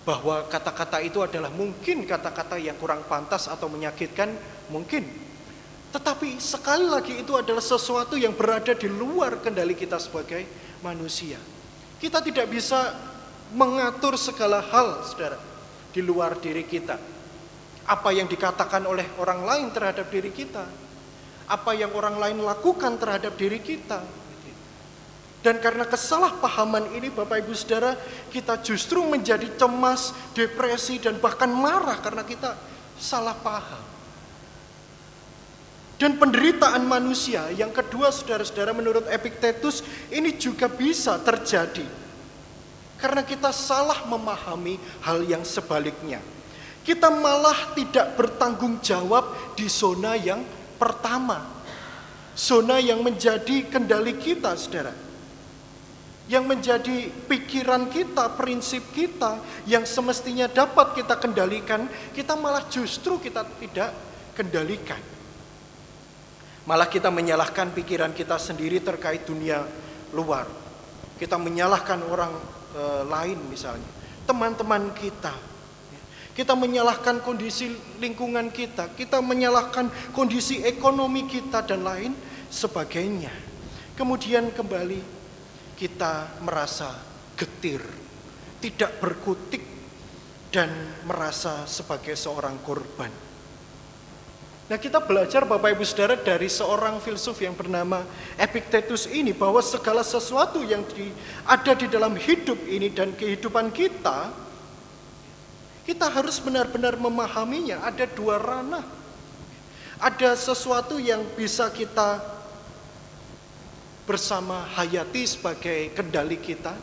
[0.04, 4.36] Bahwa kata-kata itu adalah mungkin kata-kata yang kurang pantas atau menyakitkan,
[4.68, 5.08] mungkin.
[5.96, 10.44] Tetapi sekali lagi itu adalah sesuatu yang berada di luar kendali kita sebagai
[10.84, 11.40] manusia.
[11.96, 12.92] Kita tidak bisa
[13.56, 15.40] mengatur segala hal, saudara,
[15.94, 17.14] di luar diri kita
[17.84, 20.64] apa yang dikatakan oleh orang lain terhadap diri kita,
[21.48, 24.00] apa yang orang lain lakukan terhadap diri kita.
[25.44, 27.92] Dan karena kesalahpahaman ini Bapak Ibu Saudara,
[28.33, 32.57] kita justru menjadi cemas, depresi dan bahkan marah karena kita
[32.96, 33.85] salah paham.
[36.00, 41.85] Dan penderitaan manusia yang kedua saudara-saudara menurut Epictetus ini juga bisa terjadi.
[42.96, 46.24] Karena kita salah memahami hal yang sebaliknya.
[46.88, 50.40] Kita malah tidak bertanggung jawab di zona yang
[50.80, 51.52] pertama.
[52.33, 55.03] Zona yang menjadi kendali kita, saudara.
[56.24, 56.96] Yang menjadi
[57.28, 59.37] pikiran kita, prinsip kita,
[59.68, 61.84] yang semestinya dapat kita kendalikan,
[62.16, 63.92] kita malah justru kita tidak
[64.32, 65.00] kendalikan.
[66.64, 69.68] Malah kita menyalahkan pikiran kita sendiri terkait dunia
[70.16, 70.48] luar.
[71.20, 72.32] Kita menyalahkan orang
[72.72, 73.87] e, lain misalnya,
[74.24, 75.37] teman-teman kita,
[76.34, 77.70] kita menyalahkan kondisi
[78.02, 82.16] lingkungan kita, kita menyalahkan kondisi ekonomi kita dan lain
[82.50, 83.30] sebagainya.
[83.94, 84.98] Kemudian kembali
[85.74, 86.94] kita merasa
[87.34, 87.82] getir,
[88.62, 89.62] tidak berkutik
[90.54, 90.70] dan
[91.06, 93.10] merasa sebagai seorang korban.
[94.64, 98.00] Nah kita belajar Bapak Ibu Saudara dari seorang filsuf yang bernama
[98.40, 101.12] Epictetus ini bahwa segala sesuatu yang di,
[101.44, 104.32] ada di dalam hidup ini dan kehidupan kita
[105.84, 107.84] kita harus benar-benar memahaminya.
[107.84, 108.84] Ada dua ranah.
[110.00, 112.24] Ada sesuatu yang bisa kita
[114.04, 116.76] bersama hayati sebagai kendali kita.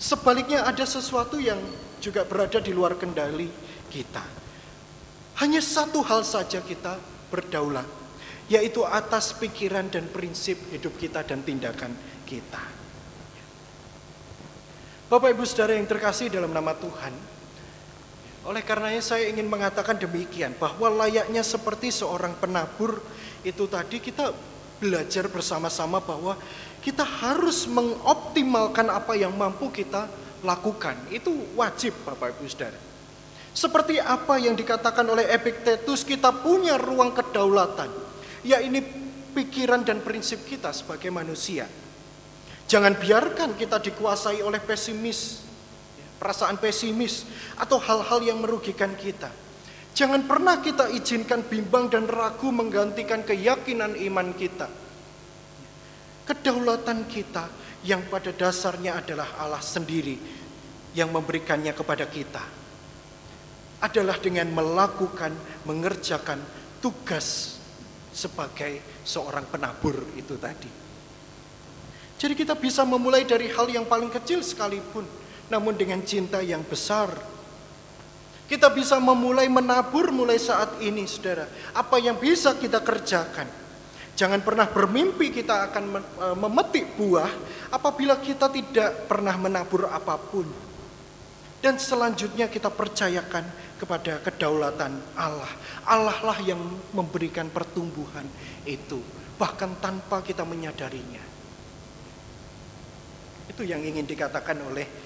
[0.00, 1.60] Sebaliknya ada sesuatu yang
[2.00, 3.48] juga berada di luar kendali
[3.88, 4.24] kita.
[5.40, 6.98] Hanya satu hal saja kita
[7.32, 7.86] berdaulat,
[8.50, 11.92] yaitu atas pikiran dan prinsip hidup kita dan tindakan
[12.28, 12.60] kita.
[15.08, 17.14] Bapak Ibu Saudara yang terkasih dalam nama Tuhan,
[18.44, 23.00] oleh karenanya saya ingin mengatakan demikian bahwa layaknya seperti seorang penabur
[23.40, 26.38] itu tadi kita belajar bersama-sama bahwa
[26.84, 30.06] kita harus mengoptimalkan apa yang mampu kita
[30.44, 30.94] lakukan.
[31.08, 32.76] Itu wajib Bapak Ibu Saudara.
[33.54, 37.88] Seperti apa yang dikatakan oleh Epictetus, kita punya ruang kedaulatan.
[38.42, 38.82] Ya ini
[39.32, 41.70] pikiran dan prinsip kita sebagai manusia.
[42.66, 45.44] Jangan biarkan kita dikuasai oleh pesimis,
[46.18, 49.28] perasaan pesimis atau hal-hal yang merugikan kita.
[49.94, 54.66] Jangan pernah kita izinkan bimbang dan ragu menggantikan keyakinan iman kita.
[56.26, 57.46] Kedaulatan kita
[57.86, 60.18] yang pada dasarnya adalah Allah sendiri
[60.98, 62.42] yang memberikannya kepada kita.
[63.86, 65.30] Adalah dengan melakukan,
[65.62, 66.42] mengerjakan
[66.82, 67.60] tugas
[68.10, 70.70] sebagai seorang penabur itu tadi.
[72.18, 75.06] Jadi kita bisa memulai dari hal yang paling kecil sekalipun,
[75.54, 77.33] namun dengan cinta yang besar
[78.44, 81.48] kita bisa memulai menabur mulai saat ini, saudara.
[81.72, 83.48] Apa yang bisa kita kerjakan?
[84.14, 87.30] Jangan pernah bermimpi kita akan e, memetik buah
[87.74, 90.46] apabila kita tidak pernah menabur apa pun.
[91.58, 93.48] Dan selanjutnya kita percayakan
[93.80, 95.50] kepada kedaulatan Allah.
[95.88, 96.60] Allah lah yang
[96.92, 98.28] memberikan pertumbuhan
[98.68, 99.00] itu,
[99.40, 101.24] bahkan tanpa kita menyadarinya.
[103.48, 105.03] Itu yang ingin dikatakan oleh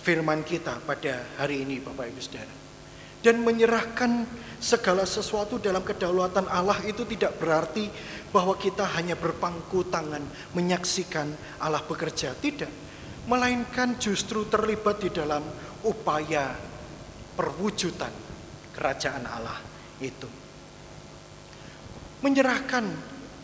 [0.00, 2.54] firman kita pada hari ini Bapak Ibu Saudara.
[3.20, 4.24] Dan menyerahkan
[4.56, 7.88] segala sesuatu dalam kedaulatan Allah itu tidak berarti
[8.32, 10.24] bahwa kita hanya berpangku tangan
[10.56, 11.28] menyaksikan
[11.60, 12.32] Allah bekerja.
[12.32, 12.88] Tidak.
[13.28, 15.44] Melainkan justru terlibat di dalam
[15.84, 16.56] upaya
[17.36, 18.12] perwujudan
[18.72, 19.60] kerajaan Allah
[20.00, 20.28] itu.
[22.24, 22.84] Menyerahkan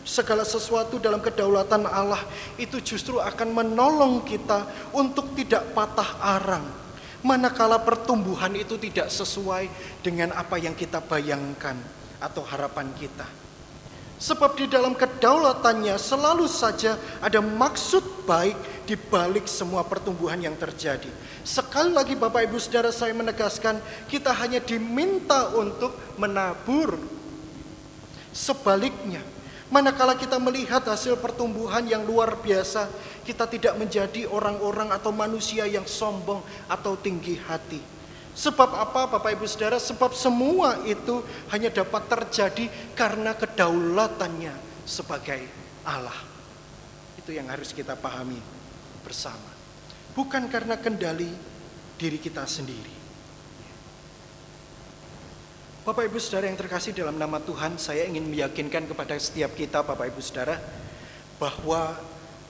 [0.07, 2.23] segala sesuatu dalam kedaulatan Allah
[2.55, 4.63] itu justru akan menolong kita
[4.95, 6.63] untuk tidak patah arang.
[7.27, 9.67] Manakala pertumbuhan itu tidak sesuai
[9.99, 11.75] dengan apa yang kita bayangkan
[12.23, 13.27] atau harapan kita.
[14.17, 21.11] Sebab di dalam kedaulatannya selalu saja ada maksud baik di balik semua pertumbuhan yang terjadi.
[21.45, 23.77] Sekali lagi Bapak Ibu Saudara saya menegaskan
[24.09, 26.97] kita hanya diminta untuk menabur.
[28.33, 29.21] Sebaliknya
[29.67, 32.87] Manakala kita melihat hasil pertumbuhan yang luar biasa,
[33.27, 36.39] kita tidak menjadi orang-orang atau manusia yang sombong
[36.71, 37.83] atau tinggi hati.
[38.31, 39.75] Sebab apa Bapak Ibu Saudara?
[39.75, 41.19] Sebab semua itu
[41.51, 44.55] hanya dapat terjadi karena kedaulatannya
[44.87, 45.43] sebagai
[45.83, 46.15] Allah.
[47.19, 48.39] Itu yang harus kita pahami
[49.03, 49.51] bersama.
[50.15, 51.27] Bukan karena kendali
[51.97, 52.96] diri kita sendiri.
[55.87, 60.11] Bapak Ibu Saudara yang terkasih dalam nama Tuhan, saya ingin meyakinkan kepada setiap kita Bapak
[60.11, 60.59] Ibu Saudara
[61.39, 61.95] bahwa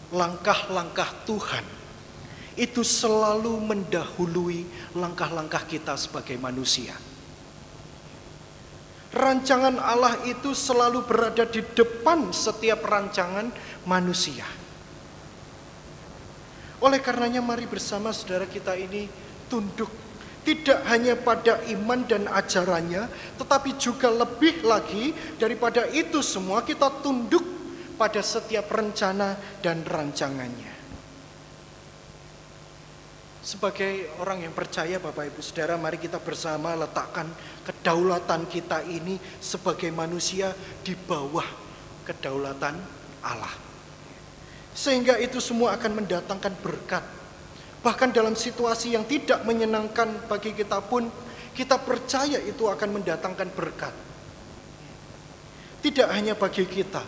[0.10, 1.62] langkah-langkah Tuhan
[2.58, 4.66] itu selalu mendahului
[4.98, 6.98] langkah-langkah kita sebagai manusia.
[9.14, 13.54] Rancangan Allah itu selalu berada di depan setiap rancangan
[13.86, 14.50] manusia.
[16.82, 19.06] Oleh karenanya mari bersama saudara kita ini
[19.46, 20.07] tunduk
[20.48, 27.44] tidak hanya pada iman dan ajarannya, tetapi juga lebih lagi daripada itu semua kita tunduk
[28.00, 30.80] pada setiap rencana dan rancangannya.
[33.44, 37.28] Sebagai orang yang percaya Bapak Ibu Saudara, mari kita bersama letakkan
[37.68, 41.48] kedaulatan kita ini sebagai manusia di bawah
[42.08, 42.76] kedaulatan
[43.24, 43.56] Allah.
[44.72, 47.17] Sehingga itu semua akan mendatangkan berkat
[47.88, 51.08] Bahkan dalam situasi yang tidak menyenangkan bagi kita pun,
[51.56, 53.96] kita percaya itu akan mendatangkan berkat.
[55.80, 57.00] Tidak hanya bagi kita,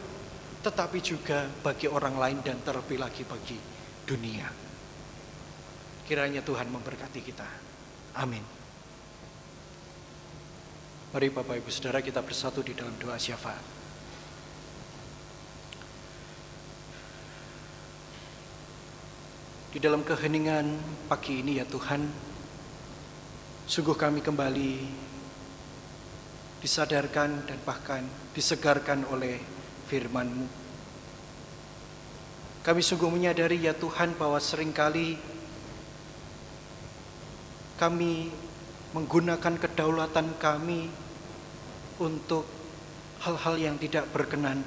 [0.63, 3.60] tetapi juga bagi orang lain dan terlebih lagi bagi
[4.08, 4.48] dunia.
[6.08, 7.50] Kiranya Tuhan memberkati kita.
[8.15, 8.48] Amin.
[11.12, 13.79] Mari Bapak Ibu Saudara kita bersatu di dalam doa syafaat.
[19.69, 20.65] Di dalam keheningan
[21.05, 22.01] pagi ini ya Tuhan,
[23.69, 24.73] sungguh kami kembali
[26.58, 28.01] disadarkan dan bahkan
[28.34, 29.38] disegarkan oleh
[29.86, 30.47] firman-Mu.
[32.65, 35.21] Kami sungguh menyadari ya Tuhan bahwa sering kali
[37.77, 38.34] kami
[38.97, 40.89] menggunakan kedaulatan kami
[42.01, 42.49] untuk
[43.21, 44.65] hal-hal yang tidak berkenan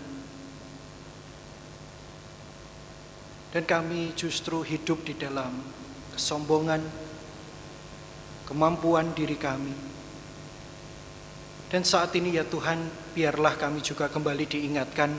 [3.52, 5.52] Dan kami justru hidup di dalam
[6.16, 6.80] kesombongan,
[8.48, 9.76] kemampuan diri kami.
[11.68, 15.12] Dan saat ini ya Tuhan, biarlah kami juga kembali diingatkan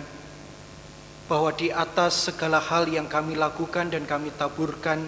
[1.25, 5.01] bahwa di atas segala hal yang kami lakukan dan kami taburkan,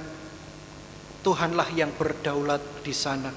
[1.25, 3.33] Tuhanlah yang berdaulat di sana.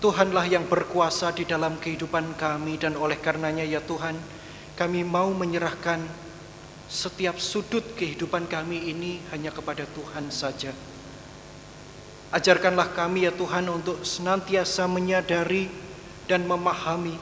[0.00, 4.16] Tuhanlah yang berkuasa di dalam kehidupan kami dan oleh karenanya ya Tuhan,
[4.76, 6.29] kami mau menyerahkan
[6.90, 10.74] setiap sudut kehidupan kami ini hanya kepada Tuhan saja.
[12.34, 15.70] Ajarkanlah kami ya Tuhan untuk senantiasa menyadari
[16.26, 17.14] dan memahami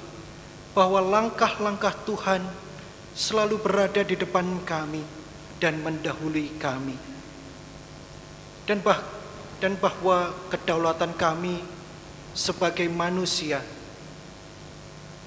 [0.73, 2.41] bahwa langkah-langkah Tuhan
[3.13, 5.05] selalu berada di depan kami
[5.61, 6.97] dan mendahului kami.
[8.65, 9.01] Dan bah
[9.61, 11.61] dan bahwa kedaulatan kami
[12.33, 13.61] sebagai manusia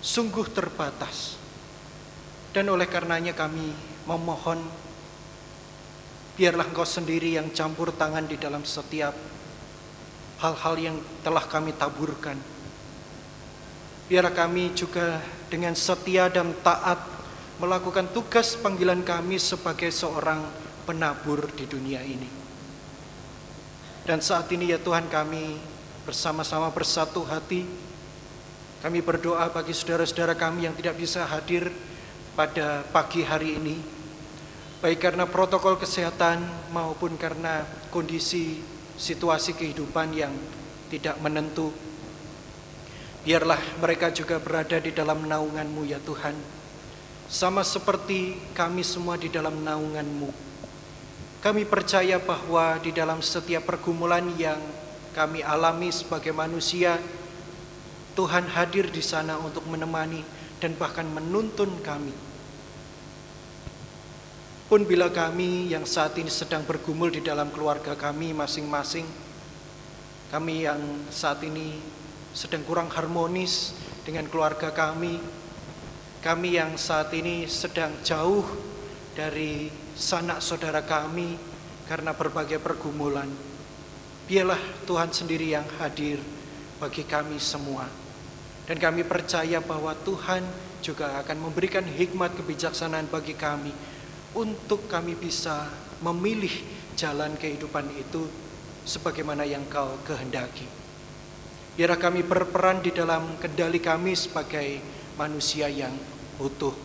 [0.02, 1.38] sungguh terbatas.
[2.52, 4.60] Dan oleh karenanya kami memohon
[6.38, 9.14] biarlah engkau sendiri yang campur tangan di dalam setiap
[10.42, 12.40] hal-hal yang telah kami taburkan.
[14.10, 17.00] Biarlah kami juga dengan setia dan taat
[17.62, 20.42] melakukan tugas panggilan kami sebagai seorang
[20.84, 22.28] penabur di dunia ini.
[24.02, 25.62] Dan saat ini ya Tuhan kami
[26.02, 27.92] bersama-sama bersatu hati
[28.82, 31.70] kami berdoa bagi saudara-saudara kami yang tidak bisa hadir
[32.42, 33.78] pada pagi hari ini,
[34.82, 36.42] baik karena protokol kesehatan
[36.74, 37.62] maupun karena
[37.94, 38.58] kondisi
[38.98, 40.34] situasi kehidupan yang
[40.90, 41.70] tidak menentu.
[43.22, 46.34] Biarlah mereka juga berada di dalam naungan-Mu ya Tuhan,
[47.30, 50.34] sama seperti kami semua di dalam naungan-Mu.
[51.46, 54.58] Kami percaya bahwa di dalam setiap pergumulan yang
[55.14, 56.98] kami alami sebagai manusia,
[58.18, 60.26] Tuhan hadir di sana untuk menemani
[60.58, 62.31] dan bahkan menuntun kami.
[64.72, 69.04] Pun bila kami yang saat ini sedang bergumul di dalam keluarga kami masing-masing,
[70.32, 70.80] kami yang
[71.12, 71.76] saat ini
[72.32, 73.76] sedang kurang harmonis
[74.08, 75.20] dengan keluarga kami,
[76.24, 78.48] kami yang saat ini sedang jauh
[79.12, 81.36] dari sanak saudara kami
[81.92, 83.28] karena berbagai pergumulan.
[84.24, 86.16] Biarlah Tuhan sendiri yang hadir
[86.80, 87.92] bagi kami semua.
[88.64, 90.48] Dan kami percaya bahwa Tuhan
[90.80, 94.00] juga akan memberikan hikmat kebijaksanaan bagi kami
[94.36, 95.68] untuk kami bisa
[96.00, 96.52] memilih
[96.96, 98.28] jalan kehidupan itu
[98.88, 100.66] sebagaimana yang kau kehendaki.
[101.76, 104.84] Biarlah kami berperan di dalam kendali kami sebagai
[105.16, 105.94] manusia yang
[106.40, 106.76] utuh.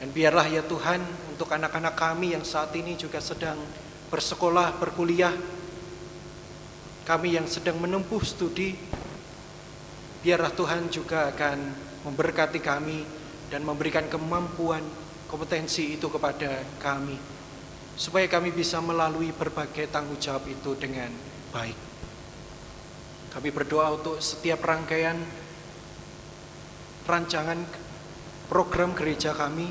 [0.00, 3.60] Dan biarlah ya Tuhan untuk anak-anak kami yang saat ini juga sedang
[4.10, 5.32] bersekolah, berkuliah,
[7.04, 8.74] kami yang sedang menempuh studi,
[10.24, 11.58] biarlah Tuhan juga akan
[12.08, 13.04] memberkati kami
[13.52, 14.82] dan memberikan kemampuan
[15.30, 17.14] kompetensi itu kepada kami
[17.94, 21.14] supaya kami bisa melalui berbagai tanggung jawab itu dengan
[21.54, 21.78] baik.
[23.30, 25.14] Kami berdoa untuk setiap rangkaian
[27.06, 27.62] rancangan
[28.50, 29.70] program gereja kami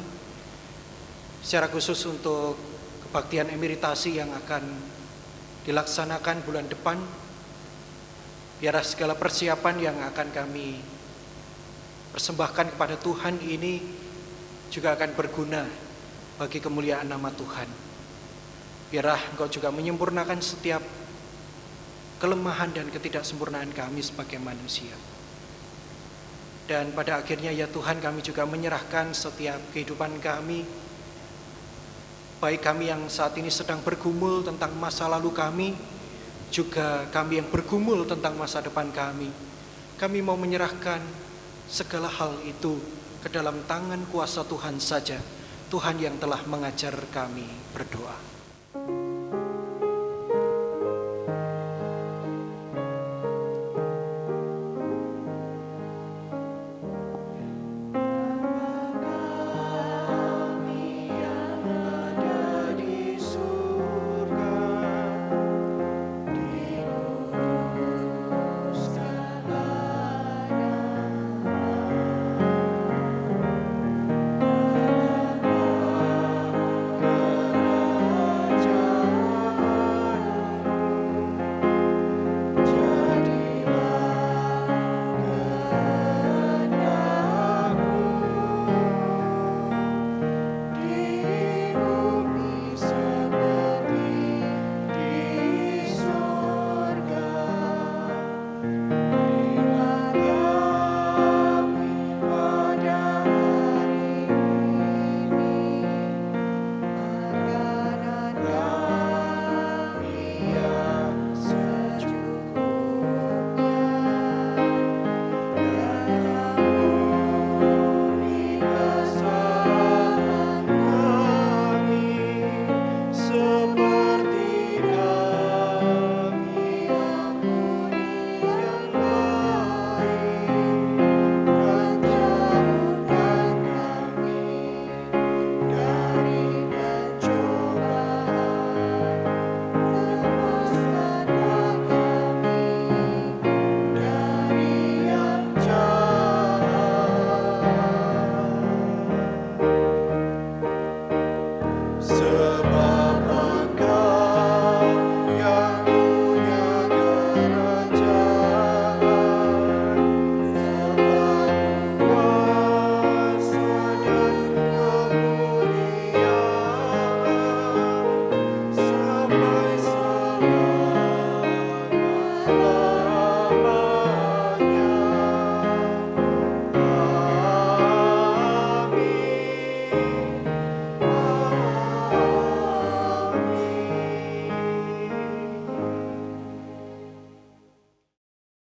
[1.43, 2.55] secara khusus untuk
[3.09, 4.63] kebaktian emeritasi yang akan
[5.67, 7.03] dilaksanakan bulan depan
[8.59, 10.83] Biarlah segala persiapan yang akan kami
[12.11, 13.79] persembahkan kepada Tuhan ini
[14.69, 15.65] juga akan berguna
[16.37, 17.69] bagi kemuliaan nama Tuhan.
[18.89, 20.81] Biarlah Engkau juga menyempurnakan setiap
[22.21, 24.93] kelemahan dan ketidaksempurnaan kami sebagai manusia.
[26.69, 30.61] Dan pada akhirnya ya Tuhan kami juga menyerahkan setiap kehidupan kami
[32.39, 35.75] Baik kami yang saat ini sedang bergumul tentang masa lalu kami
[36.47, 39.27] juga kami yang bergumul tentang masa depan kami.
[39.99, 41.03] Kami mau menyerahkan
[41.67, 42.79] segala hal itu
[43.19, 45.19] ke dalam tangan kuasa Tuhan saja.
[45.69, 47.45] Tuhan yang telah mengajar kami
[47.75, 48.98] berdoa.